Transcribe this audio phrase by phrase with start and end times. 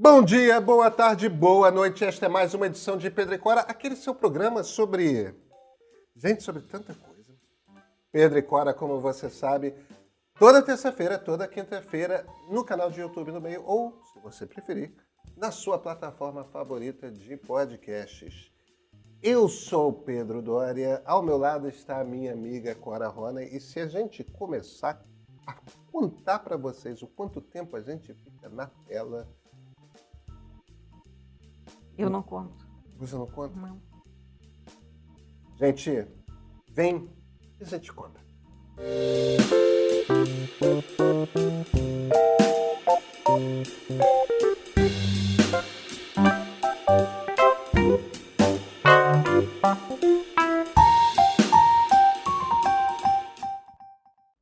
[0.00, 2.04] Bom dia, boa tarde, boa noite.
[2.04, 5.34] Esta é mais uma edição de Pedro e Cora, aquele seu programa sobre.
[6.14, 7.34] Gente, sobre tanta coisa.
[8.12, 9.74] Pedro e Cora, como você sabe,
[10.38, 14.94] toda terça-feira, toda quinta-feira, no canal de YouTube no meio, ou, se você preferir,
[15.36, 18.52] na sua plataforma favorita de podcasts.
[19.20, 23.80] Eu sou Pedro Dória, ao meu lado está a minha amiga Cora Rona, e se
[23.80, 25.04] a gente começar
[25.44, 25.56] a
[25.90, 29.28] contar para vocês o quanto tempo a gente fica na tela
[31.98, 32.66] eu não conto.
[32.96, 33.58] Você não conta?
[33.58, 33.82] Não.
[35.56, 36.06] Gente,
[36.70, 37.10] vem
[37.60, 38.20] e a gente conta.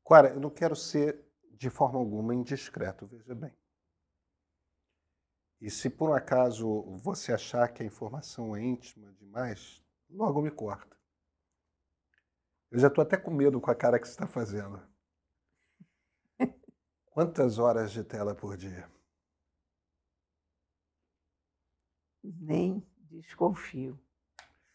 [0.05, 1.25] Clara, eu não quero ser
[1.59, 3.51] de forma alguma indiscreto, veja bem.
[5.61, 10.51] E se por um acaso você achar que a informação é íntima demais, logo me
[10.51, 10.97] corta.
[12.71, 14.83] Eu já estou até com medo com a cara que você está fazendo.
[17.07, 18.91] Quantas horas de tela por dia?
[22.23, 23.99] Nem desconfio.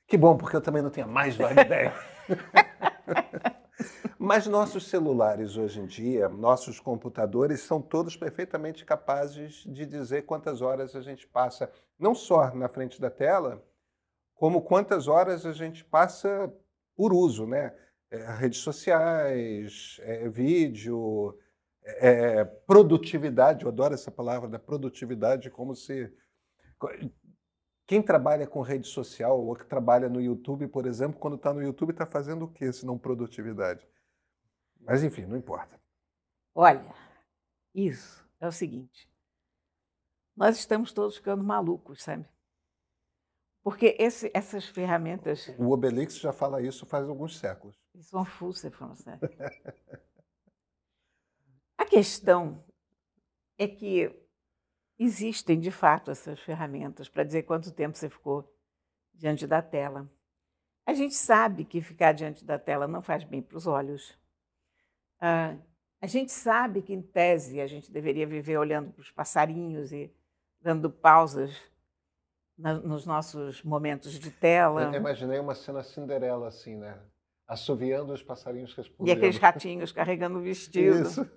[0.07, 1.93] Que bom, porque eu também não tenho mais vaga ideia.
[4.17, 10.61] Mas nossos celulares hoje em dia, nossos computadores, são todos perfeitamente capazes de dizer quantas
[10.61, 13.63] horas a gente passa, não só na frente da tela,
[14.35, 16.51] como quantas horas a gente passa
[16.95, 17.73] por uso, né?
[18.09, 21.37] É, redes sociais, é, vídeo,
[21.83, 26.11] é, produtividade, eu adoro essa palavra da produtividade, como se.
[27.91, 31.61] Quem trabalha com rede social ou que trabalha no YouTube, por exemplo, quando está no
[31.61, 33.85] YouTube, está fazendo o quê, se não produtividade?
[34.79, 35.77] Mas enfim, não importa.
[36.55, 36.85] Olha,
[37.75, 39.11] isso é o seguinte.
[40.33, 42.25] Nós estamos todos ficando malucos, sabe?
[43.61, 45.49] Porque esse, essas ferramentas.
[45.59, 47.75] O Obelix já fala isso faz alguns séculos.
[47.93, 49.19] Isso é um fuso, François.
[51.77, 52.63] A questão
[53.57, 54.20] é que
[55.03, 58.53] existem, de fato, essas ferramentas para dizer quanto tempo você ficou
[59.13, 60.09] diante da tela.
[60.85, 64.17] A gente sabe que ficar diante da tela não faz bem para os olhos.
[65.19, 65.55] Ah,
[65.99, 70.11] a gente sabe que, em tese, a gente deveria viver olhando para os passarinhos e
[70.59, 71.55] dando pausas
[72.57, 74.83] na, nos nossos momentos de tela.
[74.83, 76.99] Eu imaginei uma cena Cinderela assim, né?
[77.47, 79.07] Assoviando os passarinhos respondendo.
[79.07, 81.01] E aqueles ratinhos carregando o vestido.
[81.01, 81.29] Isso.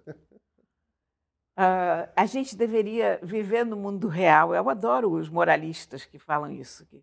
[1.57, 4.55] Uh, a gente deveria viver no mundo real.
[4.55, 6.85] Eu adoro os moralistas que falam isso.
[6.87, 6.97] Que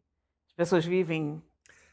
[0.48, 1.42] as pessoas vivem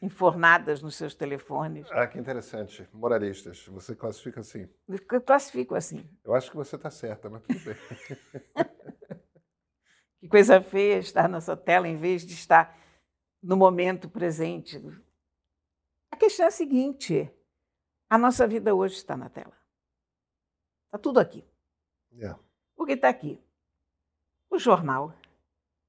[0.01, 1.87] enfornadas nos seus telefones.
[1.91, 2.87] Ah, que interessante.
[2.93, 4.67] Moralistas, você classifica assim?
[4.87, 6.09] Eu classifico assim.
[6.23, 7.75] Eu acho que você está certa, mas tudo bem.
[10.19, 12.77] que coisa feia estar nessa tela em vez de estar
[13.41, 14.81] no momento presente.
[16.11, 17.31] A questão é a seguinte:
[18.09, 19.57] a nossa vida hoje está na tela.
[20.87, 21.45] Está tudo aqui.
[22.11, 22.39] Yeah.
[22.79, 23.37] O que está aqui?
[24.49, 25.13] O jornal,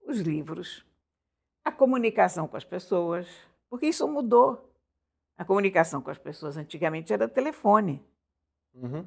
[0.05, 0.85] os livros,
[1.65, 3.29] a comunicação com as pessoas,
[3.69, 4.69] porque isso mudou.
[5.37, 8.05] A comunicação com as pessoas antigamente era telefone.
[8.75, 9.07] Uhum.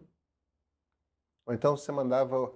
[1.45, 2.53] Ou então você mandava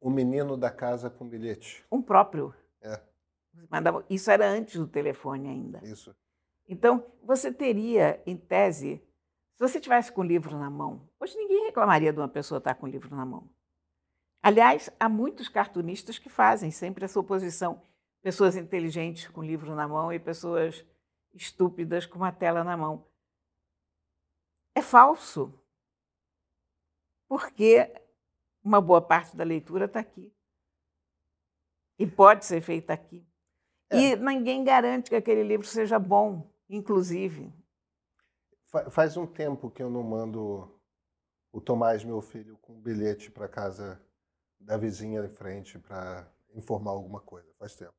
[0.00, 1.84] o menino da casa com bilhete.
[1.90, 2.54] Um próprio.
[2.80, 3.02] É.
[3.68, 5.84] Mandava, isso era antes do telefone ainda.
[5.84, 6.14] Isso.
[6.68, 9.02] Então, você teria, em tese,
[9.56, 12.76] se você tivesse com o livro na mão, hoje ninguém reclamaria de uma pessoa estar
[12.76, 13.50] com o livro na mão.
[14.48, 17.82] Aliás, há muitos cartunistas que fazem sempre essa oposição.
[18.22, 20.86] Pessoas inteligentes com livro na mão e pessoas
[21.34, 23.06] estúpidas com uma tela na mão.
[24.74, 25.52] É falso.
[27.28, 27.92] Porque
[28.64, 30.34] uma boa parte da leitura está aqui.
[31.98, 33.28] E pode ser feita aqui.
[33.90, 33.98] É.
[33.98, 37.52] E ninguém garante que aquele livro seja bom, inclusive.
[38.90, 40.74] Faz um tempo que eu não mando
[41.52, 44.07] o Tomás, meu filho, com um bilhete para casa
[44.60, 47.48] da vizinha de frente para informar alguma coisa.
[47.58, 47.94] Faz tempo.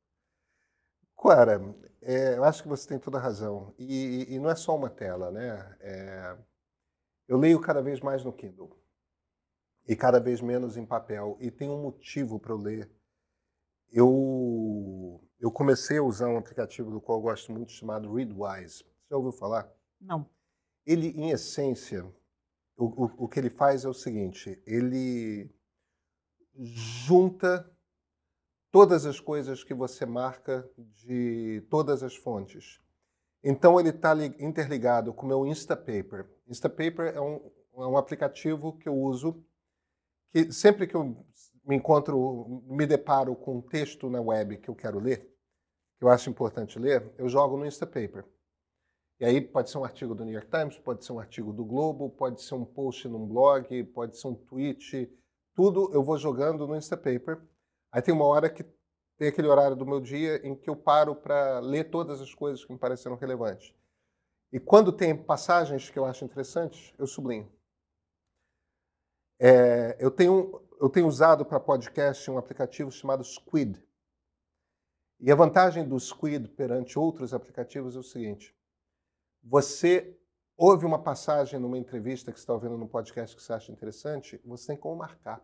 [1.16, 1.60] Clara,
[2.00, 3.74] é, eu acho que você tem toda a razão.
[3.78, 5.76] E, e não é só uma tela, né?
[5.80, 6.36] É,
[7.28, 8.76] eu leio cada vez mais no Kindle
[9.86, 11.36] e cada vez menos em papel.
[11.40, 12.90] E tem um motivo para eu ler.
[13.92, 18.78] Eu, eu comecei a usar um aplicativo do qual eu gosto muito chamado Readwise.
[18.78, 19.70] Você já ouviu falar?
[20.00, 20.28] Não.
[20.86, 22.04] Ele, em essência,
[22.76, 25.50] o, o, o que ele faz é o seguinte: ele
[26.56, 27.70] junta
[28.70, 32.80] todas as coisas que você marca de todas as fontes.
[33.42, 36.28] Então ele está interligado com o meu Instapaper.
[36.46, 39.42] Instapaper é um, é um aplicativo que eu uso
[40.30, 41.04] que sempre que eu
[41.64, 45.28] me encontro, me deparo com um texto na web que eu quero ler,
[45.98, 48.24] que eu acho importante ler, eu jogo no Instapaper.
[49.18, 51.64] E aí pode ser um artigo do New York Times, pode ser um artigo do
[51.64, 55.10] Globo, pode ser um post num blog, pode ser um tweet,
[55.54, 57.40] tudo eu vou jogando no Instapaper.
[57.92, 58.64] Aí tem uma hora que
[59.16, 62.64] tem aquele horário do meu dia em que eu paro para ler todas as coisas
[62.64, 63.74] que me pareceram relevantes.
[64.52, 67.50] E quando tem passagens que eu acho interessantes, eu sublinho.
[69.38, 73.82] É, eu, tenho, eu tenho usado para podcast um aplicativo chamado Squid.
[75.18, 78.54] E a vantagem do Squid perante outros aplicativos é o seguinte:
[79.42, 80.19] você
[80.60, 84.38] ouve uma passagem numa entrevista que você está ouvindo no podcast que você acha interessante,
[84.44, 85.42] você tem como marcar.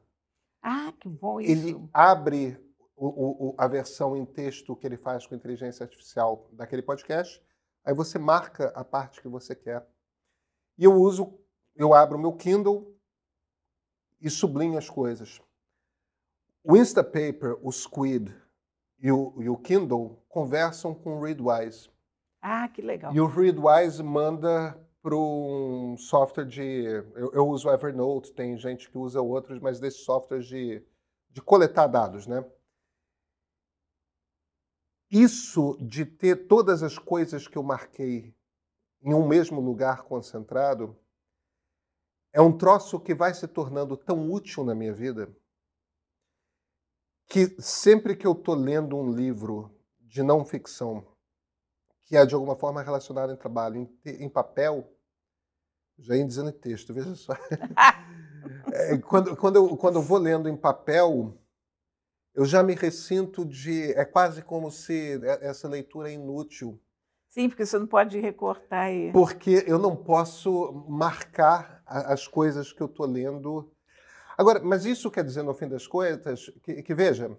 [0.62, 1.68] Ah, que bom isso.
[1.68, 2.62] Ele abre
[2.94, 7.42] o, o, a versão em texto que ele faz com inteligência artificial daquele podcast,
[7.82, 9.88] aí você marca a parte que você quer.
[10.76, 11.32] E eu uso,
[11.74, 12.94] eu abro o meu Kindle
[14.20, 15.40] e sublinho as coisas.
[16.62, 18.34] O Instapaper, o Squid
[18.98, 21.88] e o, e o Kindle conversam com o Readwise.
[22.42, 23.14] Ah, que legal.
[23.14, 26.84] E o Readwise manda para um software de.
[27.14, 30.84] Eu, eu uso Evernote, tem gente que usa outros, mas desses softwares de,
[31.30, 32.44] de coletar dados, né?
[35.08, 38.34] Isso de ter todas as coisas que eu marquei
[39.00, 40.98] em um mesmo lugar concentrado
[42.32, 45.32] é um troço que vai se tornando tão útil na minha vida
[47.28, 51.06] que sempre que eu estou lendo um livro de não ficção
[52.06, 54.95] que é de alguma forma relacionado em trabalho em, em papel,
[55.98, 57.32] já ia dizendo texto, veja só.
[58.72, 61.36] é, quando, quando, eu, quando eu vou lendo em papel,
[62.34, 63.92] eu já me ressinto de.
[63.92, 66.80] É quase como se essa leitura é inútil.
[67.30, 69.12] Sim, porque você não pode recortar aí.
[69.12, 73.70] Porque eu não posso marcar as coisas que eu estou lendo.
[74.38, 77.36] Agora, mas isso quer dizer, no fim das contas, que, que veja,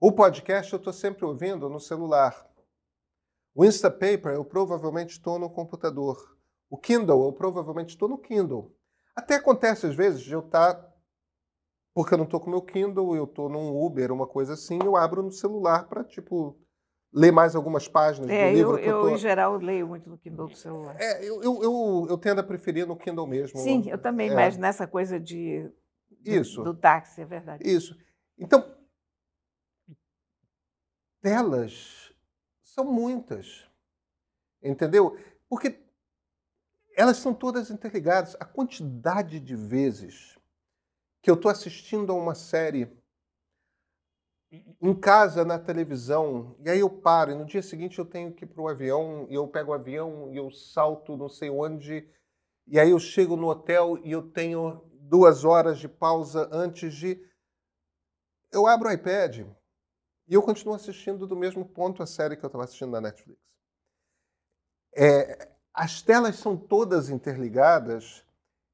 [0.00, 2.48] o podcast eu estou sempre ouvindo no celular.
[3.54, 6.39] O Instapaper eu provavelmente estou no computador.
[6.70, 8.74] O Kindle eu provavelmente estou no Kindle.
[9.14, 10.90] Até acontece às vezes de eu estar tá
[11.92, 14.96] porque eu não estou com meu Kindle, eu estou num Uber, uma coisa assim, eu
[14.96, 16.56] abro no celular para, tipo,
[17.12, 19.08] ler mais algumas páginas é, do livro eu, que eu, eu tô...
[19.10, 20.96] em geral, leio muito no Kindle do celular.
[20.98, 23.58] É, eu, eu, eu, eu tendo a preferir no Kindle mesmo.
[23.58, 24.34] Sim, eu também, é.
[24.34, 25.68] mas nessa coisa de...
[26.08, 26.62] Do, Isso.
[26.62, 27.68] Do táxi, é verdade.
[27.68, 27.96] Isso.
[28.38, 28.64] Então,
[31.20, 32.14] telas
[32.62, 33.68] são muitas,
[34.62, 35.18] entendeu?
[35.48, 35.78] Porque
[37.00, 38.36] elas são todas interligadas.
[38.38, 40.38] A quantidade de vezes
[41.22, 42.94] que eu estou assistindo a uma série
[44.82, 48.44] em casa, na televisão, e aí eu paro, e no dia seguinte eu tenho que
[48.44, 52.06] ir para o avião, e eu pego o avião e eu salto não sei onde,
[52.66, 57.18] e aí eu chego no hotel e eu tenho duas horas de pausa antes de.
[58.52, 59.38] Eu abro o iPad
[60.28, 63.40] e eu continuo assistindo do mesmo ponto a série que eu estava assistindo na Netflix.
[64.94, 68.24] É, as telas são todas interligadas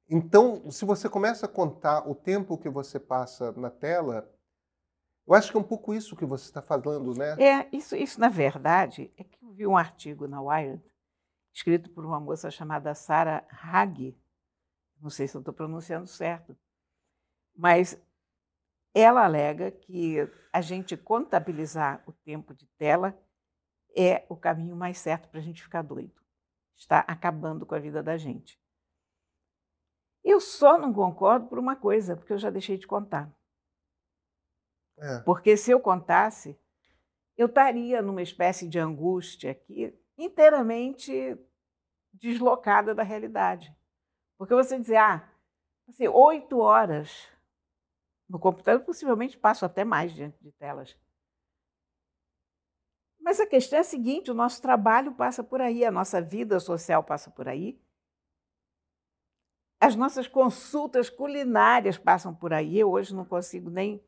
[0.09, 4.31] então, se você começa a contar o tempo que você passa na tela,
[5.27, 7.35] eu acho que é um pouco isso que você está falando, né?
[7.43, 10.81] É, isso, isso na verdade, é que eu vi um artigo na Wired,
[11.53, 14.17] escrito por uma moça chamada Sarah Hagi,
[15.01, 16.57] não sei se eu estou pronunciando certo,
[17.55, 18.01] mas
[18.95, 20.19] ela alega que
[20.53, 23.19] a gente contabilizar o tempo de tela
[23.97, 26.26] é o caminho mais certo para a gente ficar doido.
[26.77, 28.61] Está acabando com a vida da gente.
[30.23, 33.33] Eu só não concordo por uma coisa, porque eu já deixei de contar.
[34.99, 35.21] É.
[35.21, 36.59] Porque se eu contasse,
[37.37, 41.39] eu estaria numa espécie de angústia aqui, inteiramente
[42.13, 43.75] deslocada da realidade.
[44.39, 45.31] Porque você dizer, ah,
[45.89, 47.29] assim, oito horas
[48.29, 50.99] no computador, possivelmente passo até mais diante de telas.
[53.27, 56.61] Mas a questão é a seguinte: o nosso trabalho passa por aí, a nossa vida
[56.61, 57.77] social passa por aí,
[59.81, 62.79] as nossas consultas culinárias passam por aí.
[62.79, 64.01] Eu hoje não consigo nem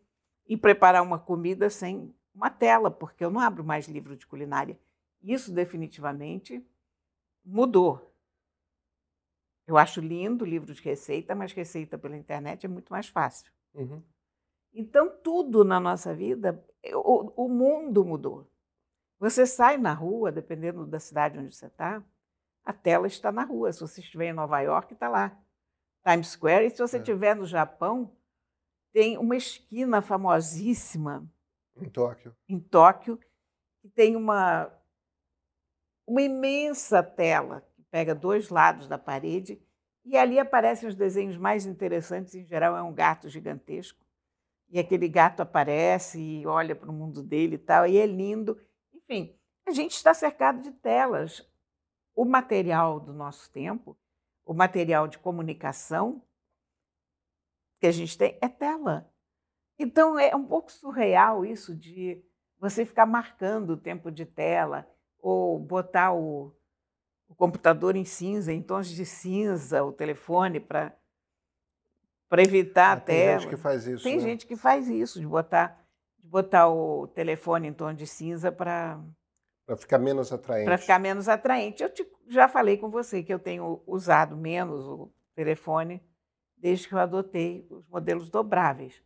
[0.46, 4.78] ir preparar uma comida sem uma tela, porque eu não abro mais livro de culinária.
[5.20, 6.64] Isso definitivamente
[7.44, 8.14] mudou.
[9.66, 13.52] Eu acho lindo o livro de receita, mas receita pela internet é muito mais fácil.
[13.74, 14.00] Uhum.
[14.72, 18.48] Então, tudo na nossa vida, o, o mundo mudou.
[19.18, 22.02] Você sai na rua, dependendo da cidade onde você está,
[22.64, 23.72] a tela está na rua.
[23.72, 25.36] Se você estiver em Nova York, está lá.
[26.06, 26.66] Times Square.
[26.66, 27.34] E se você estiver é.
[27.34, 28.14] no Japão,
[28.92, 31.28] tem uma esquina famosíssima.
[31.76, 32.36] Em Tóquio.
[32.48, 33.18] Em Tóquio,
[33.80, 34.70] que tem uma,
[36.06, 39.60] uma imensa tela que pega dois lados da parede
[40.04, 42.34] e ali aparecem os desenhos mais interessantes.
[42.34, 44.04] Em geral, é um gato gigantesco.
[44.70, 48.58] e aquele gato aparece e olha para o mundo dele e tal, e é lindo.
[49.08, 49.34] Enfim,
[49.66, 51.46] a gente está cercado de telas.
[52.14, 53.96] O material do nosso tempo,
[54.44, 56.22] o material de comunicação
[57.80, 59.08] que a gente tem é tela.
[59.78, 62.20] Então é um pouco surreal isso de
[62.58, 64.88] você ficar marcando o tempo de tela
[65.20, 66.52] ou botar o,
[67.28, 70.96] o computador em cinza, em tons de cinza, o telefone para
[72.28, 73.38] para evitar ah, a tela.
[73.38, 74.04] Tem gente que faz isso.
[74.04, 74.22] Tem né?
[74.22, 75.77] gente que faz isso, de botar,
[76.28, 79.02] de botar o telefone em tom de cinza para.
[79.66, 80.64] Para ficar menos atraente.
[80.64, 81.82] Para ficar menos atraente.
[81.82, 86.02] Eu te, já falei com você que eu tenho usado menos o telefone
[86.56, 89.02] desde que eu adotei os modelos dobráveis.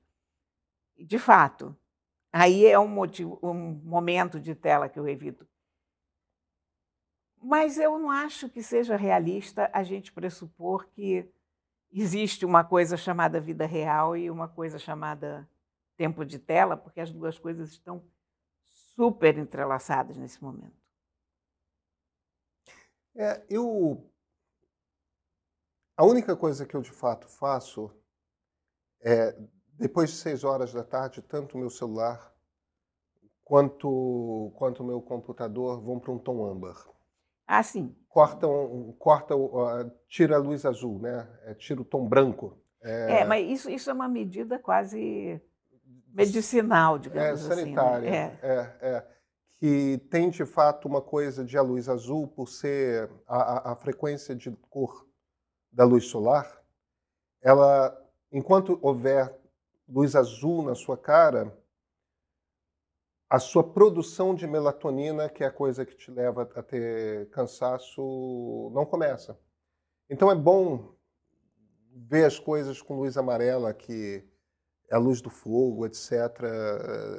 [0.97, 1.77] E, de fato,
[2.33, 5.47] aí é um, motivo, um momento de tela que eu evito.
[7.43, 11.29] Mas eu não acho que seja realista a gente pressupor que
[11.91, 15.49] existe uma coisa chamada vida real e uma coisa chamada
[16.03, 18.03] tempo de tela, porque as duas coisas estão
[18.97, 20.83] super entrelaçadas nesse momento.
[23.15, 24.11] É, eu.
[25.97, 27.89] A única coisa que eu de fato faço
[29.01, 29.39] é,
[29.79, 32.35] depois de seis horas da tarde, tanto o meu celular
[33.45, 36.85] quanto, quanto o meu computador vão para um tom âmbar.
[37.47, 37.95] Ah, sim.
[38.09, 41.29] Corta, um, corta uh, tira a luz azul, né?
[41.45, 42.59] É, tira o tom branco.
[42.83, 45.41] É, é, mas isso, isso é uma medida quase
[46.13, 47.49] medicinal, digamos é, assim.
[47.49, 47.57] Né?
[47.57, 48.11] Sanitária.
[48.11, 48.39] Né?
[48.43, 48.49] É.
[48.49, 49.07] é, é.
[49.59, 53.77] Que tem, de fato, uma coisa de a luz azul, por ser a, a, a
[53.77, 55.07] frequência de cor
[55.71, 56.61] da luz solar,
[57.41, 57.97] ela,
[58.31, 59.35] enquanto houver
[59.89, 61.57] luz azul na sua cara,
[63.29, 68.71] a sua produção de melatonina, que é a coisa que te leva a ter cansaço,
[68.75, 69.39] não começa.
[70.11, 70.95] Então é bom
[71.95, 74.32] ver as coisas com luz amarela, que é
[74.93, 76.13] a luz do fogo, etc.,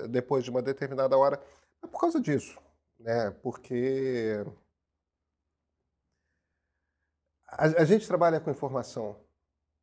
[0.10, 1.42] depois de uma determinada hora.
[1.82, 2.60] É por causa disso,
[3.00, 3.32] né?
[3.42, 4.46] Porque
[7.48, 9.20] a, a gente trabalha com informação.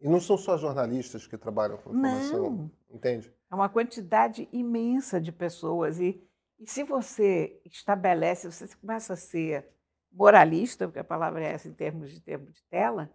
[0.00, 2.70] E não são só jornalistas que trabalham com informação, não.
[2.88, 3.30] entende?
[3.50, 6.00] É uma quantidade imensa de pessoas.
[6.00, 6.26] E,
[6.58, 9.68] e se você estabelece, você começa a ser
[10.10, 13.10] moralista, porque a palavra é essa em termos de tempo de tela,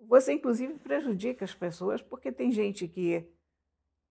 [0.00, 3.28] você inclusive prejudica as pessoas, porque tem gente que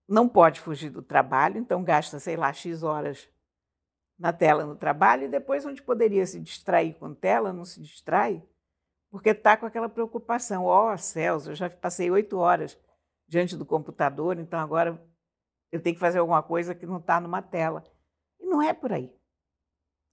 [0.08, 3.28] não pode fugir do trabalho, então gasta, sei lá, X horas
[4.18, 8.42] na tela no trabalho, e depois, onde poderia se distrair com tela, não se distrai,
[9.10, 10.64] porque está com aquela preocupação.
[10.64, 12.76] Ó oh, céus, eu já passei oito horas
[13.28, 15.00] diante do computador, então agora
[15.70, 17.84] eu tenho que fazer alguma coisa que não está numa tela.
[18.40, 19.14] E não é por aí.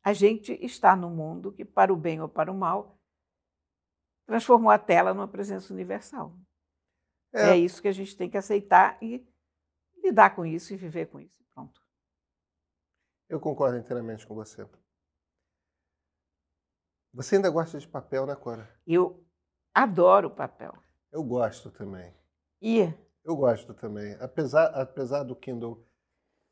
[0.03, 2.99] A gente está no mundo que, para o bem ou para o mal,
[4.27, 6.37] transformou a tela numa presença universal.
[7.33, 9.25] É, é isso que a gente tem que aceitar e
[10.05, 11.43] lidar com isso e viver com isso.
[11.53, 11.81] Pronto.
[13.27, 14.67] Eu concordo inteiramente com você.
[17.13, 18.69] Você ainda gosta de papel, né, Cora?
[18.85, 19.25] Eu
[19.74, 20.74] adoro papel.
[21.12, 22.13] Eu gosto também.
[22.62, 22.81] E
[23.24, 24.15] eu gosto também.
[24.19, 25.88] Apesar, apesar do Kindle,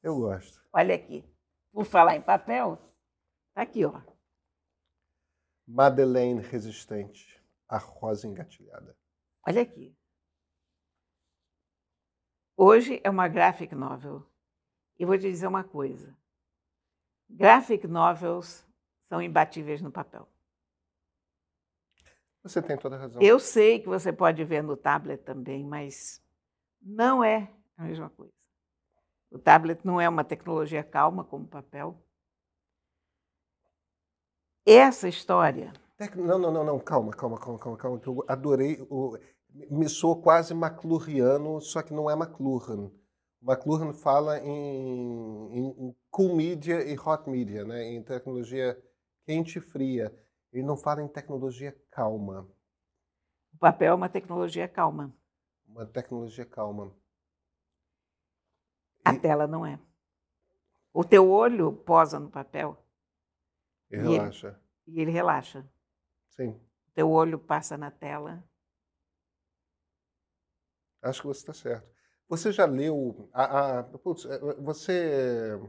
[0.01, 0.61] eu gosto.
[0.71, 1.23] Olha aqui.
[1.71, 2.77] Por falar em papel,
[3.53, 4.01] tá aqui, ó.
[5.67, 8.97] Madeleine Resistente, a rosa engatilhada.
[9.47, 9.95] Olha aqui.
[12.55, 14.25] Hoje é uma graphic novel.
[14.99, 16.15] E vou te dizer uma coisa.
[17.29, 18.65] Graphic novels
[19.09, 20.27] são imbatíveis no papel.
[22.43, 23.21] Você tem toda a razão.
[23.21, 26.21] Eu sei que você pode ver no tablet também, mas
[26.81, 28.33] não é a mesma coisa.
[29.31, 31.97] O tablet não é uma tecnologia calma como o papel.
[34.65, 35.73] Essa história.
[36.15, 38.01] Não, não, não, não, calma, calma, calma, calma, calma.
[38.05, 38.79] Eu adorei.
[38.89, 39.17] O...
[39.53, 42.91] Me soou quase McLuhaniano, só que não é McLuhan.
[43.41, 47.83] McLuhan fala em, em, em cool media e hot media, né?
[47.83, 48.81] em tecnologia
[49.25, 50.13] quente e fria.
[50.51, 52.49] Ele não fala em tecnologia calma.
[53.53, 55.13] O papel é uma tecnologia calma
[55.73, 56.95] uma tecnologia calma.
[59.03, 59.19] A e...
[59.19, 59.79] tela não é.
[60.93, 62.77] O teu olho posa no papel.
[63.89, 64.59] E relaxa.
[64.87, 65.67] Ele, e ele relaxa.
[66.29, 66.49] Sim.
[66.87, 68.43] O teu olho passa na tela.
[71.03, 71.87] Acho que você está certo.
[72.29, 73.29] Você já leu.
[73.33, 75.59] A, a putz, é, você.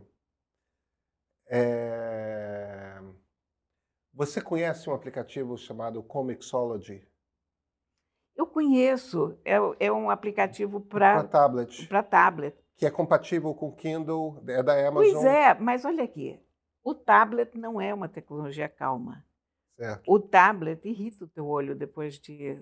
[1.47, 2.99] É,
[4.13, 7.07] você conhece um aplicativo chamado Comixology?
[8.37, 11.87] Eu conheço, é, é um aplicativo para tablet.
[11.87, 12.57] Para tablet.
[12.77, 15.13] Que é compatível com o Kindle, é da Amazon.
[15.13, 16.41] Pois é, mas olha aqui,
[16.83, 19.25] o tablet não é uma tecnologia calma.
[19.77, 20.03] Certo.
[20.07, 22.61] O tablet irrita o teu olho depois de...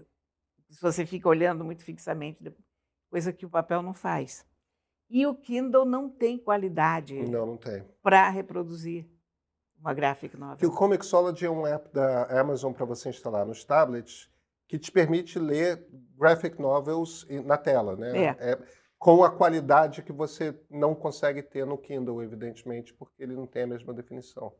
[0.72, 2.42] Se você fica olhando muito fixamente,
[3.10, 4.44] coisa que o papel não faz.
[5.08, 7.58] E o Kindle não tem qualidade Não, não
[8.02, 9.06] para reproduzir
[9.78, 10.56] uma graphic novel.
[10.56, 14.30] Que o Comixology é um app da Amazon para você instalar nos tablets
[14.66, 15.86] que te permite ler
[16.16, 18.28] graphic novels na tela, né?
[18.38, 18.58] É.
[18.98, 23.64] com a qualidade que você não consegue ter no Kindle, evidentemente, porque ele não tem
[23.64, 24.54] a mesma definição.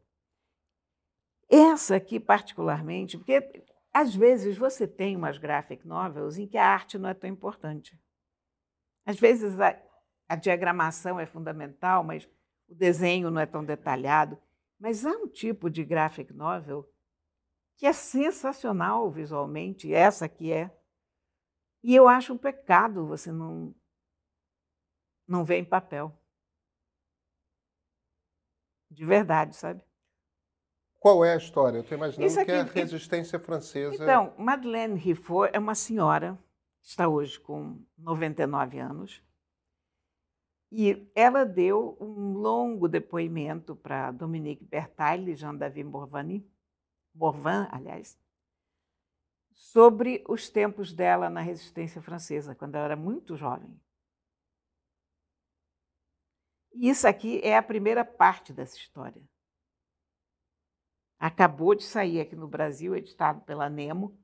[1.49, 6.99] Essa aqui, particularmente, porque às vezes você tem umas graphic novels em que a arte
[6.99, 7.99] não é tão importante.
[9.05, 9.79] Às vezes a,
[10.29, 12.29] a diagramação é fundamental, mas
[12.69, 14.41] o desenho não é tão detalhado.
[14.79, 16.89] Mas há um tipo de graphic novel
[17.77, 20.71] que é sensacional visualmente, essa aqui é.
[21.83, 23.75] E eu acho um pecado você não,
[25.27, 26.17] não ver em papel.
[28.91, 29.85] De verdade, sabe?
[31.03, 31.79] Qual é a história?
[31.79, 34.01] Eu estou imaginando Isso que é a aqui- resistência francesa.
[34.05, 36.39] Então, Madeleine Riffaut é uma senhora,
[36.81, 39.21] está hoje com 99 anos,
[40.71, 46.49] e ela deu um longo depoimento para Dominique Bertaille e Jean-David Morvani,
[47.13, 48.17] Morvan, aliás,
[49.53, 53.77] sobre os tempos dela na resistência francesa, quando ela era muito jovem.
[56.75, 59.21] E isso aqui é a primeira parte dessa história.
[61.23, 64.21] Acabou de sair aqui no Brasil, editado pela Nemo,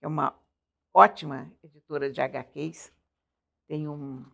[0.00, 0.36] é uma
[0.92, 2.92] ótima editora de HQs,
[3.68, 4.28] tem um,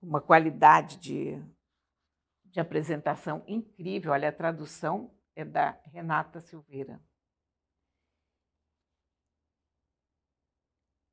[0.00, 1.44] uma qualidade de,
[2.44, 4.12] de apresentação incrível.
[4.12, 7.02] Olha, a tradução é da Renata Silveira.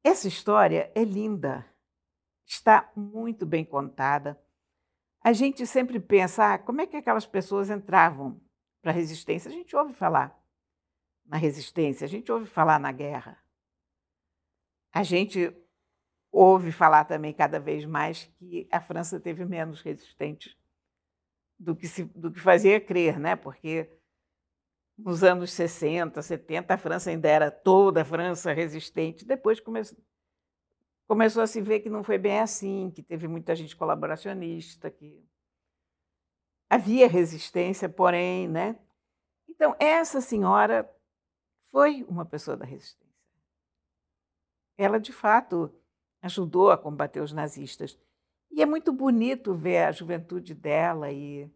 [0.04, 1.66] Essa história é linda,
[2.46, 4.40] está muito bem contada.
[5.20, 8.40] A gente sempre pensa, ah, como é que aquelas pessoas entravam
[8.88, 9.50] para a resistência?
[9.50, 10.42] A gente ouve falar
[11.26, 13.38] na resistência, a gente ouve falar na guerra.
[14.94, 15.54] A gente
[16.32, 20.56] ouve falar também cada vez mais que a França teve menos resistentes
[21.60, 23.36] do que, se, do que fazia crer, né?
[23.36, 23.92] Porque
[24.98, 29.26] nos anos 60, 70, a França ainda era toda a França resistente.
[29.26, 29.98] Depois começou,
[31.06, 35.22] começou a se ver que não foi bem assim, que teve muita gente colaboracionista, que
[36.70, 38.78] havia resistência, porém, né?
[39.48, 40.90] Então, essa senhora
[41.72, 43.08] foi uma pessoa da resistência.
[44.78, 45.74] Ela, de fato,
[46.22, 47.98] ajudou a combater os nazistas.
[48.52, 51.52] E é muito bonito ver a juventude dela e,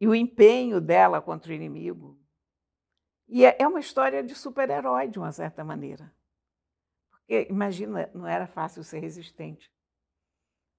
[0.00, 2.18] e o empenho dela contra o inimigo.
[3.26, 6.14] E é, é uma história de super-herói, de uma certa maneira.
[7.10, 9.72] Porque, imagina, não era fácil ser resistente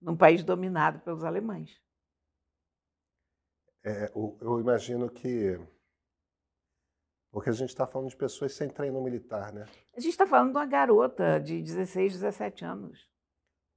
[0.02, 1.82] num país dominado pelos alemães.
[3.86, 5.60] É, eu, eu imagino que.
[7.32, 9.66] Porque a gente está falando de pessoas sem treino militar, né?
[9.96, 13.08] A gente está falando de uma garota de 16, 17 anos.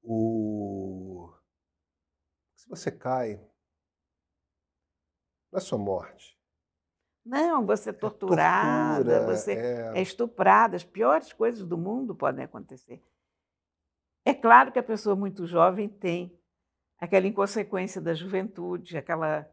[0.02, 1.30] O...
[2.56, 3.36] Se você cai,
[5.52, 6.38] não é só morte.
[7.24, 12.44] Não, você é torturada, Tortura, você é- é estuprada, as piores coisas do mundo podem
[12.44, 13.04] acontecer.
[14.24, 16.40] É claro que a pessoa muito jovem tem
[16.98, 19.46] aquela inconsequência da juventude, aquela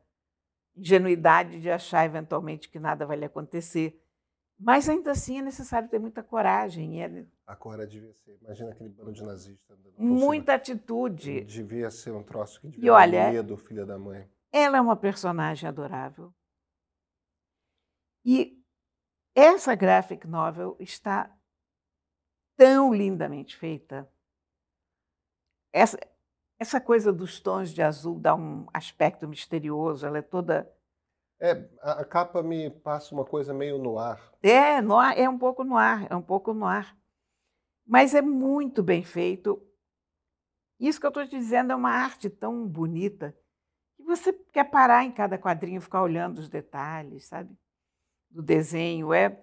[0.75, 4.01] ingenuidade de achar eventualmente que nada vai lhe acontecer.
[4.57, 8.37] Mas ainda assim é necessário ter muita coragem, é Agora devia ser.
[8.41, 9.77] Imagina aquele bando de nazistas.
[9.77, 9.93] cima.
[9.97, 11.41] muita atitude.
[11.41, 14.29] Devia ser um troço que devia dar olha, medo, filha da mãe.
[14.51, 16.33] Ela é uma personagem adorável.
[18.23, 18.63] E
[19.35, 21.29] essa graphic novel está
[22.57, 24.09] tão lindamente feita.
[25.73, 25.99] Essa,
[26.57, 30.71] essa coisa dos tons de azul dá um aspecto misterioso, ela é toda.
[31.39, 34.21] É, a, a capa me passa uma coisa meio no ar.
[34.41, 36.97] É, no ar, é um pouco no ar, é um pouco no ar.
[37.85, 39.61] Mas é muito bem feito.
[40.79, 43.37] Isso que eu estou te dizendo é uma arte tão bonita
[43.95, 47.55] que você quer parar em cada quadrinho ficar olhando os detalhes, sabe?
[48.29, 49.13] Do desenho.
[49.13, 49.39] É...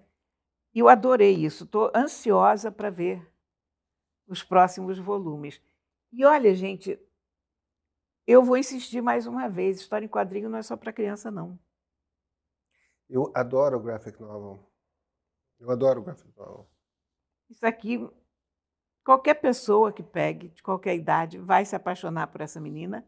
[0.73, 1.63] Eu adorei isso.
[1.63, 3.27] Estou ansiosa para ver
[4.27, 5.61] os próximos volumes.
[6.15, 6.99] E olha, gente,
[8.27, 11.59] eu vou insistir mais uma vez: história em quadrinho não é só para criança, não.
[13.09, 14.71] Eu adoro graphic novel.
[15.59, 16.69] Eu adoro graphic novel.
[17.49, 18.07] Isso aqui,
[19.03, 23.07] qualquer pessoa que pegue, de qualquer idade, vai se apaixonar por essa menina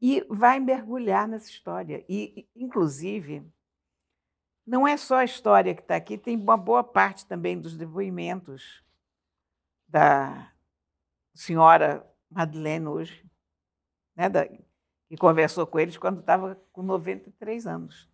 [0.00, 2.04] e vai mergulhar nessa história.
[2.08, 3.44] E, inclusive,
[4.64, 8.84] não é só a história que está aqui, tem uma boa parte também dos depoimentos
[9.88, 10.53] da
[11.34, 13.30] senhora Madeleine hoje,
[14.16, 18.10] né, da, que conversou com eles quando estava com 93 anos,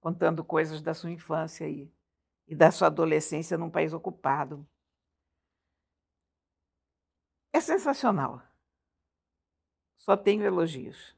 [0.00, 1.92] contando coisas da sua infância aí
[2.46, 4.66] e da sua adolescência num país ocupado.
[7.52, 8.42] É sensacional.
[9.96, 11.16] só tenho elogios.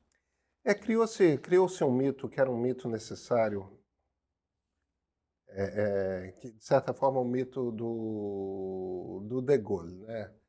[0.64, 3.78] É, criou-se criou um mito que era um mito necessário,
[5.48, 9.96] é, é, que, de certa forma, o um mito do, do De Gaulle.
[10.06, 10.41] Né?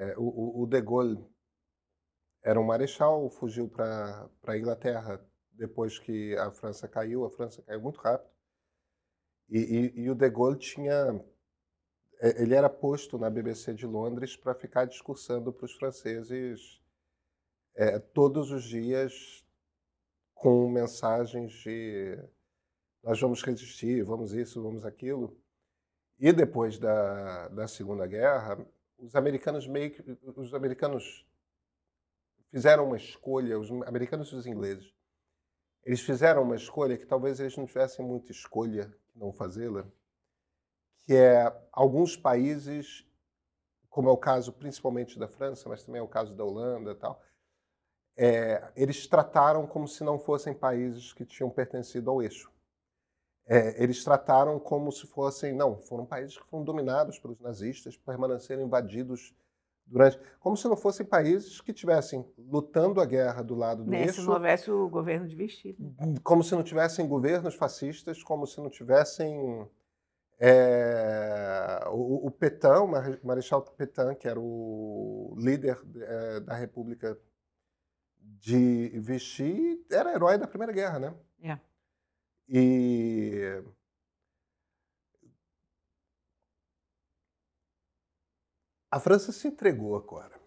[0.00, 1.22] É, o, o, De Gaulle
[2.42, 7.26] era um marechal, fugiu para a Inglaterra depois que a França caiu.
[7.26, 8.30] A França caiu muito rápido.
[9.50, 11.22] E, e, e o De Gaulle tinha
[12.18, 16.80] é, ele era posto na BBC de Londres para ficar discursando para os franceses
[17.74, 19.44] é, todos os dias
[20.34, 22.18] com mensagens de
[23.02, 25.38] nós vamos resistir, vamos isso, vamos aquilo.
[26.18, 28.58] E depois da, da Segunda Guerra,
[29.00, 31.26] os americanos meio que, os americanos
[32.50, 34.92] fizeram uma escolha, os americanos e os ingleses,
[35.84, 39.86] eles fizeram uma escolha que talvez eles não tivessem muita escolha não fazê-la,
[41.06, 43.06] que é alguns países,
[43.88, 47.22] como é o caso principalmente da França, mas também é o caso da Holanda, tal,
[48.16, 52.52] é, eles trataram como se não fossem países que tinham pertencido ao eixo.
[53.46, 58.62] É, eles trataram como se fossem, não, foram países que foram dominados pelos nazistas, permaneceram
[58.62, 59.34] invadidos
[59.86, 64.02] durante, como se não fossem países que tivessem lutando a guerra do lado do né,
[64.02, 64.20] eixo.
[64.20, 65.92] Se não houvesse o governo de vestido.
[66.22, 69.68] Como se não tivessem governos fascistas, como se não tivessem
[70.38, 77.18] é, o, o Petain, o Marechal Petain, que era o líder é, da República
[78.18, 81.14] de Vichy, era herói da Primeira Guerra, né?
[81.42, 81.58] É.
[82.52, 83.62] E
[88.90, 90.40] a França se entregou agora.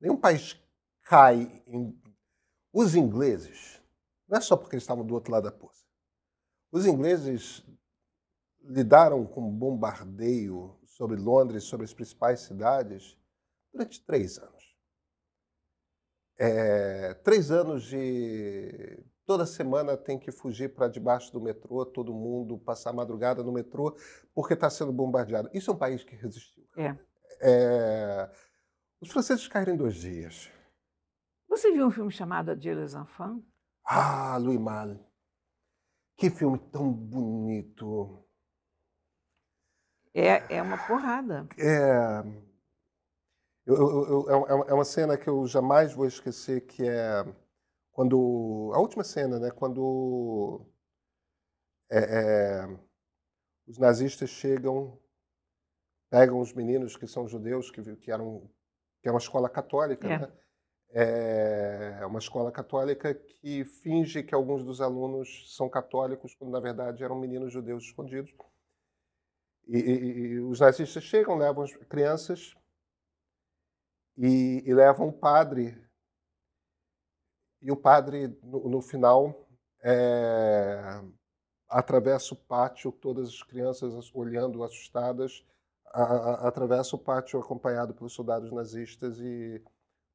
[0.00, 0.58] Nenhum país
[1.02, 2.00] cai em.
[2.72, 3.82] Os ingleses,
[4.26, 5.84] não é só porque eles estavam do outro lado da poça.
[6.70, 7.62] Os ingleses
[8.60, 13.18] lidaram com bombardeio sobre Londres, sobre as principais cidades,
[13.72, 14.76] durante três anos.
[16.38, 19.04] É, três anos de.
[19.28, 23.94] Toda semana tem que fugir para debaixo do metrô, todo mundo passar madrugada no metrô,
[24.34, 25.50] porque está sendo bombardeado.
[25.52, 26.66] Isso é um país que resistiu.
[26.74, 26.96] É.
[27.42, 28.30] É,
[28.98, 30.50] os franceses caíram em dois dias.
[31.46, 33.44] Você viu um filme chamado Adieu les enfants?
[33.84, 34.98] Ah, Louis Malle.
[36.16, 38.24] Que filme tão bonito.
[40.14, 41.46] É, é uma porrada.
[41.58, 42.24] É,
[43.66, 47.26] eu, eu, eu, é, é uma cena que eu jamais vou esquecer, que é
[47.98, 49.50] quando a última cena, né?
[49.50, 50.64] Quando
[51.90, 52.78] é, é,
[53.66, 54.96] os nazistas chegam,
[56.08, 58.48] pegam os meninos que são judeus, que, que eram
[59.02, 60.18] que é uma escola católica, É.
[60.18, 60.32] né?
[60.92, 67.02] É uma escola católica que finge que alguns dos alunos são católicos, quando na verdade
[67.02, 68.32] eram meninos judeus escondidos.
[69.66, 72.54] E, e- e os nazistas chegam, levam as crianças
[74.16, 75.76] e, e levam um padre.
[77.60, 79.48] E o padre, no, no final,
[79.82, 81.02] é,
[81.68, 85.44] atravessa o pátio, todas as crianças as- olhando assustadas,
[85.86, 89.62] a- a- atravessa o pátio acompanhado pelos soldados nazistas e,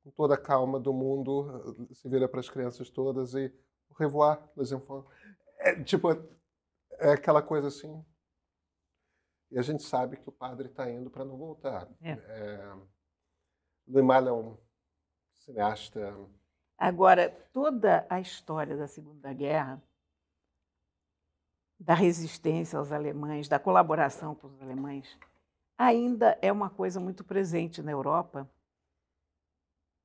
[0.04, 3.54] com toda a calma do mundo, se vira para as crianças todas e
[3.90, 5.06] au revoir, les enfants.
[5.60, 6.10] É, tipo,
[7.00, 8.04] é aquela coisa assim.
[9.52, 11.88] E a gente sabe que o padre está indo para não voltar.
[12.02, 12.12] É.
[12.12, 12.74] É,
[13.88, 14.58] Louis Malle é um
[15.36, 16.16] cineasta.
[16.78, 19.82] Agora, toda a história da Segunda Guerra,
[21.80, 25.18] da resistência aos alemães, da colaboração com os alemães,
[25.78, 28.50] ainda é uma coisa muito presente na Europa.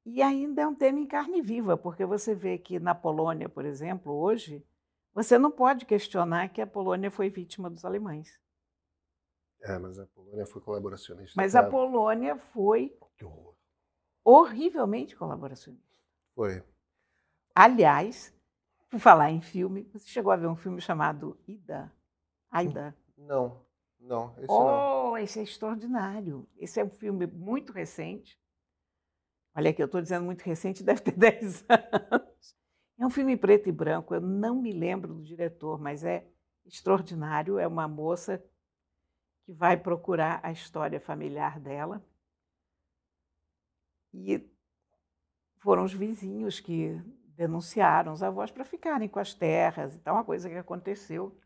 [0.04, 3.64] E ainda é um tema em carne viva, porque você vê que na Polônia, por
[3.64, 4.64] exemplo, hoje,
[5.12, 8.40] você não pode questionar que a Polônia foi vítima dos alemães.
[9.61, 11.35] É, mas a Polônia foi colaboracionista.
[11.37, 13.54] Mas a Polônia foi Que horror.
[14.24, 15.88] horrivelmente colaboracionista.
[16.38, 16.62] Foi.
[17.53, 18.33] Aliás,
[18.88, 21.92] por falar em filme, você chegou a ver um filme chamado Ida?
[22.48, 22.96] Aida.
[23.16, 23.61] Não,
[23.98, 25.11] não, esse não.
[25.11, 26.48] Oh, esse é extraordinário.
[26.57, 28.40] Esse é um filme muito recente.
[29.53, 32.57] Olha aqui, eu estou dizendo muito recente, deve ter 10 anos.
[33.01, 36.24] É um filme preto e branco, eu não me lembro do diretor, mas é
[36.64, 37.59] extraordinário.
[37.59, 38.40] É uma moça
[39.44, 42.01] que vai procurar a história familiar dela.
[44.14, 44.48] E
[45.59, 47.01] foram os vizinhos que
[47.37, 51.37] denunciaram os avós para ficarem com as terras e tal, uma coisa que aconteceu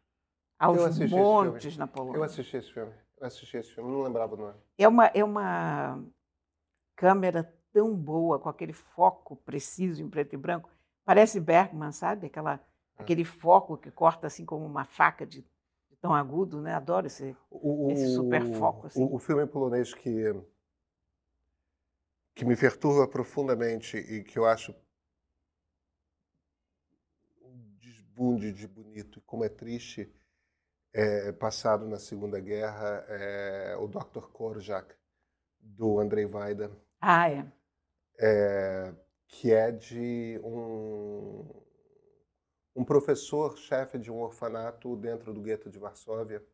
[0.58, 2.18] aos montes na Polônia.
[2.18, 2.92] Eu assisti esse filme.
[3.18, 4.54] Eu assisti esse filme, não lembrava o nome.
[4.78, 6.02] É uma, é uma
[6.96, 10.70] câmera tão boa, com aquele foco preciso em preto e branco.
[11.04, 12.26] Parece Bergman, sabe?
[12.26, 12.60] Aquela,
[12.96, 16.74] aquele foco que corta assim como uma faca de, de tão agudo, né?
[16.74, 17.36] Adoro esse.
[17.50, 19.02] O, Esse super foco, assim.
[19.02, 20.34] O, o filme polonês que,
[22.34, 24.74] que me perturba profundamente e que eu acho
[27.42, 30.12] um desbunde de bonito e como é triste
[30.92, 34.26] é, passado na Segunda Guerra é o Dr.
[34.32, 34.94] Korjak,
[35.58, 36.70] do Andrei Vaida.
[37.00, 37.46] Ah, é.
[38.18, 38.94] é
[39.26, 41.48] que é de um,
[42.76, 46.44] um professor, chefe de um orfanato dentro do gueto de Varsóvia,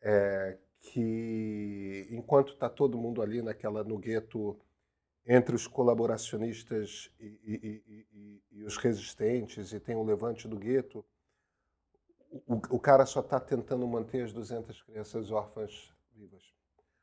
[0.00, 4.58] é, que enquanto está todo mundo ali naquela no gueto
[5.26, 11.04] entre os colaboracionistas e, e, e, e, os resistentes e tem o levante do gueto,
[12.46, 16.42] o, o cara só está tentando manter as 200 crianças órfãs vivas.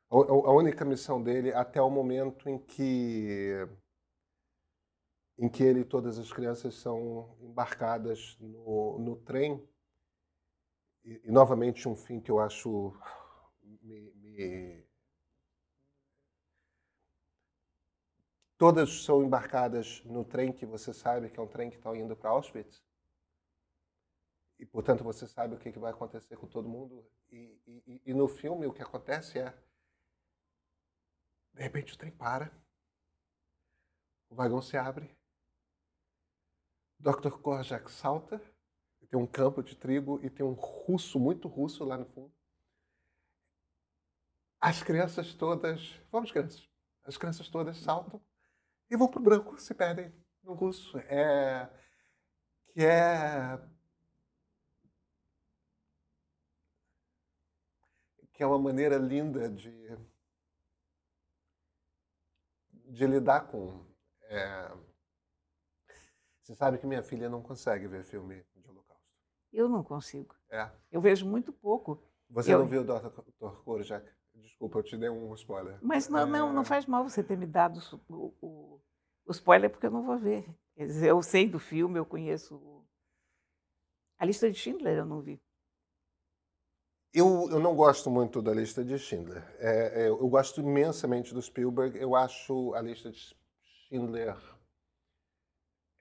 [0.10, 3.68] A, a, única missão dele até o momento em que
[5.38, 9.68] em que ele e todas as crianças são embarcadas no, no trem
[11.04, 12.94] e, novamente um fim que eu acho
[13.64, 14.81] me, me...
[18.62, 22.16] todas são embarcadas no trem que você sabe que é um trem que está indo
[22.16, 22.80] para Auschwitz
[24.60, 27.04] e portanto você sabe o que, que vai acontecer com todo mundo.
[27.32, 29.52] E, e, e, no filme o que acontece é
[31.56, 32.52] de repente o trem para,
[34.30, 35.10] o vagão se abre,
[37.00, 37.32] Dr.
[37.42, 38.40] Korjak salta,
[39.10, 42.32] tem um campo de trigo e tem um russo, muito russo lá no fundo.
[44.60, 46.70] As crianças todas, vamos crianças,
[47.04, 48.22] as crianças todas saltam
[48.92, 50.98] e vão para o branco, se perdem no russo.
[51.00, 51.68] É,
[52.74, 53.58] que é
[58.34, 59.72] que é uma maneira linda de,
[62.72, 63.86] de lidar com.
[64.24, 64.72] É...
[66.42, 69.06] Você sabe que minha filha não consegue ver filme de Holocausto.
[69.54, 70.36] Eu não consigo.
[70.50, 70.70] É.
[70.92, 72.04] Eu vejo muito pouco.
[72.30, 72.60] Você eu...
[72.60, 73.10] não viu o Dr.
[73.64, 74.12] Korjak?
[74.44, 75.78] Desculpa, eu te dei um spoiler.
[75.82, 76.26] Mas não, é...
[76.26, 78.82] não, não faz mal você ter me dado o, o,
[79.26, 80.46] o, spoiler, porque eu não vou ver.
[80.76, 82.86] Quer dizer, eu sei do filme, eu conheço.
[84.18, 85.42] A lista de Schindler eu não vi.
[87.14, 89.44] Eu, eu não gosto muito da lista de Schindler.
[89.60, 91.98] É, é, eu gosto imensamente do Spielberg.
[91.98, 93.36] Eu acho a lista de
[93.90, 94.38] Schindler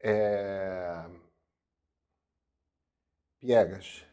[0.02, 1.04] é,
[3.40, 4.06] piegas.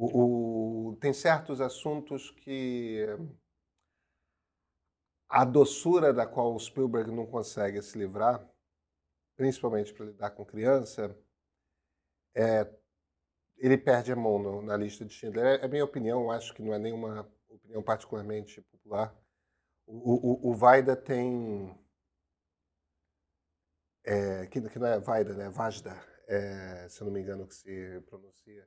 [0.00, 3.04] O, o, tem certos assuntos que
[5.28, 8.48] a doçura da qual o Spielberg não consegue se livrar,
[9.36, 11.18] principalmente para lidar com criança,
[12.32, 12.72] é
[13.56, 15.44] ele perde a mão no, na lista de Schindler.
[15.44, 19.12] É, é minha opinião, acho que não é nenhuma opinião particularmente popular.
[19.84, 21.76] O, o, o Vaida tem.
[24.04, 25.50] É, que, que, não é Vaida, né?
[25.50, 25.90] Vajda,
[26.28, 28.64] é, se eu não me engano que se pronuncia.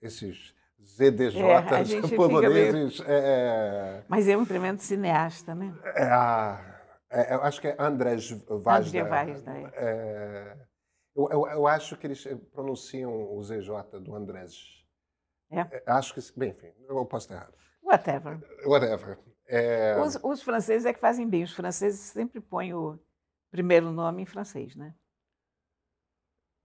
[0.00, 3.00] Esses ZDJ é, poloneses.
[3.00, 3.10] Meio...
[3.10, 5.74] É, Mas é um tremendo cineasta, né?
[7.10, 9.00] É, eu acho que é Andrés Vajda.
[9.00, 9.70] André Vajda, é.
[9.74, 10.56] é
[11.14, 14.84] eu, eu, eu, acho que eles pronunciam o ZJ do Andrés.
[15.50, 15.60] É?
[15.60, 15.82] é?
[15.86, 17.54] Acho que, bem, enfim, eu posso estar errado.
[17.82, 18.40] Whatever.
[18.64, 19.18] Whatever.
[19.46, 20.00] É...
[20.00, 21.42] Os, os, franceses é que fazem bem.
[21.42, 22.98] Os franceses sempre põem o
[23.50, 24.94] primeiro nome em francês, né?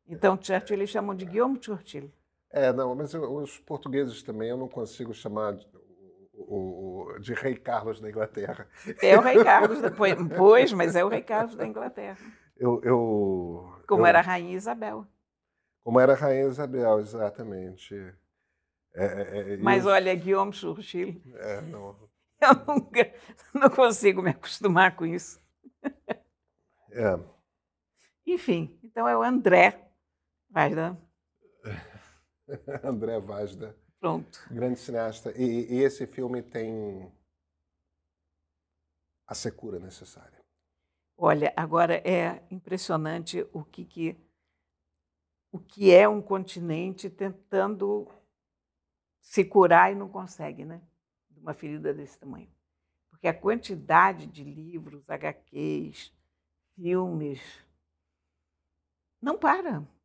[0.08, 2.14] Então, Churchill eles chamam de Guillaume Churchill.
[2.56, 5.68] É, não, mas eu, os portugueses também eu não consigo chamar de,
[6.34, 8.66] o, o, de Rei Carlos da Inglaterra.
[9.02, 12.18] É o Rei Carlos, depois, pois, mas é o Rei Carlos da Inglaterra.
[12.56, 15.06] Eu, eu, como eu, era a Rainha Isabel.
[15.84, 17.94] Como era a Rainha Isabel, exatamente.
[18.94, 21.22] É, é, é Mas eu, olha, Guillaume Churchill.
[21.36, 21.94] É, não.
[22.42, 23.14] Eu nunca,
[23.54, 25.42] não consigo me acostumar com isso.
[26.92, 27.20] É.
[28.26, 29.90] Enfim, então é o André
[30.50, 30.98] Vazda.
[32.84, 33.76] André Vazda.
[34.00, 34.40] Pronto.
[34.52, 35.32] Grande cineasta.
[35.36, 37.12] E, e esse filme tem
[39.28, 40.44] a secura necessária.
[41.18, 44.18] Olha, agora é impressionante o que, que,
[45.52, 48.08] o que é um continente tentando
[49.22, 50.82] se curar e não consegue, né?
[51.30, 52.52] De uma ferida desse tamanho.
[53.10, 56.14] Porque a quantidade de livros, HQs,
[56.76, 57.42] filmes,
[59.22, 59.82] não para.
[59.82, 59.96] É.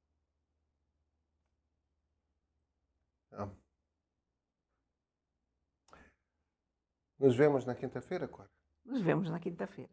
[7.18, 8.50] Nos vemos na quinta-feira, Cora?
[8.84, 9.90] Nos vemos na quinta-feira.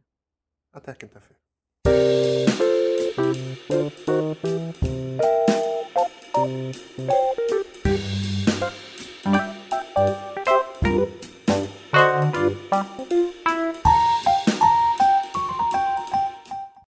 [0.71, 1.41] Até quinta-feira.
[6.38, 7.47] Thank you.